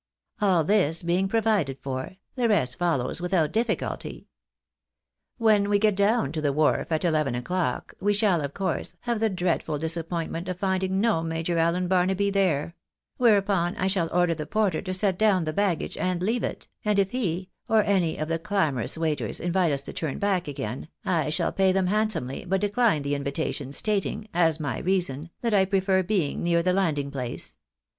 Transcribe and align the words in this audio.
All 0.41 0.63
this 0.63 1.03
being 1.03 1.27
provided 1.27 1.77
for, 1.79 2.17
the 2.35 2.49
rest 2.49 2.79
follows 2.79 3.21
without 3.21 3.51
difficulty. 3.51 4.29
When 5.37 5.69
we 5.69 5.77
get 5.77 5.95
down 5.95 6.31
to 6.31 6.41
the 6.41 6.51
wharf 6.51 6.91
at 6.91 7.05
eleven 7.05 7.35
o'clock, 7.35 7.93
we 8.01 8.11
shall, 8.11 8.41
of 8.41 8.55
course, 8.55 8.95
have 9.01 9.19
the 9.19 9.29
dreadful 9.29 9.77
disappoint 9.77 10.31
ment 10.31 10.49
of 10.49 10.57
finding 10.57 10.99
no 11.01 11.21
Major 11.21 11.59
Allen 11.59 11.87
Barnaby 11.87 12.31
there; 12.31 12.73
whereupon 13.17 13.75
I 13.77 13.85
shall 13.85 14.09
order 14.11 14.33
the 14.33 14.47
porter 14.47 14.81
to 14.81 14.91
set 14.91 15.19
down 15.19 15.43
the 15.43 15.53
baggage, 15.53 15.95
and 15.99 16.23
leave 16.23 16.43
it; 16.43 16.67
and 16.83 16.97
if 16.97 17.11
he, 17.11 17.51
or 17.69 17.83
any 17.83 18.17
of 18.17 18.27
the 18.27 18.39
clamorous 18.39 18.97
waiters, 18.97 19.39
invite 19.39 19.71
us 19.71 19.83
to 19.83 19.93
turn 19.93 20.17
back 20.17 20.47
again, 20.47 20.87
I 21.05 21.29
shall 21.29 21.51
pay 21.51 21.71
them 21.71 21.85
handsomely 21.85 22.43
but 22.43 22.61
decline 22.61 23.03
the 23.03 23.13
invitation, 23.13 23.71
stating, 23.71 24.29
as 24.33 24.59
my 24.59 24.79
reason, 24.79 25.29
that 25.41 25.53
I 25.53 25.63
prefer 25.65 26.01
being 26.01 26.41
near 26.41 26.63
the 26.63 26.73
landing 26.73 27.11
place. 27.11 27.55